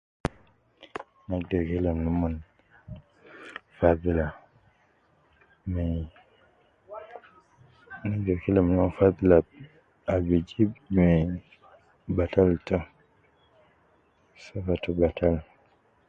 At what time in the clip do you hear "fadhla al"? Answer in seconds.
8.97-10.21